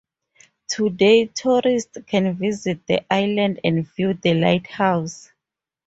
[0.67, 5.31] Today, tourists can visit the island and view the lighthouse.